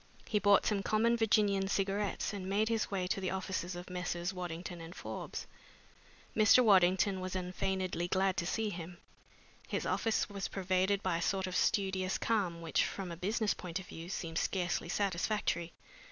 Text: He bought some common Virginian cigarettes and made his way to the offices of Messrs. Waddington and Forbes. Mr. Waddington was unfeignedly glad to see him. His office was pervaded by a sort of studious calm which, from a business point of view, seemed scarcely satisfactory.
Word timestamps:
He 0.27 0.39
bought 0.39 0.65
some 0.65 0.81
common 0.81 1.15
Virginian 1.15 1.67
cigarettes 1.67 2.33
and 2.33 2.49
made 2.49 2.69
his 2.69 2.89
way 2.89 3.05
to 3.05 3.21
the 3.21 3.29
offices 3.29 3.75
of 3.75 3.87
Messrs. 3.87 4.33
Waddington 4.33 4.81
and 4.81 4.95
Forbes. 4.95 5.45
Mr. 6.35 6.63
Waddington 6.65 7.21
was 7.21 7.35
unfeignedly 7.35 8.07
glad 8.07 8.35
to 8.37 8.47
see 8.47 8.71
him. 8.71 8.97
His 9.67 9.85
office 9.85 10.27
was 10.27 10.47
pervaded 10.47 11.03
by 11.03 11.17
a 11.17 11.21
sort 11.21 11.45
of 11.45 11.55
studious 11.55 12.17
calm 12.17 12.61
which, 12.63 12.83
from 12.83 13.11
a 13.11 13.15
business 13.15 13.53
point 13.53 13.79
of 13.79 13.85
view, 13.85 14.09
seemed 14.09 14.39
scarcely 14.39 14.89
satisfactory. 14.89 15.71